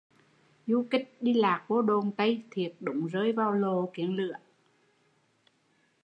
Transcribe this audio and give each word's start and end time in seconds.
Du 0.67 0.85
kích 0.91 1.17
đi 1.21 1.33
lạc 1.33 1.65
vô 1.67 1.81
đồn 1.81 2.11
Tây, 2.11 2.43
thiệt 2.51 2.75
đúng 2.79 3.07
rơi 3.07 3.31
vào 3.31 3.51
lộ 3.53 3.89
kiến 3.93 4.15
lửa 4.15 4.33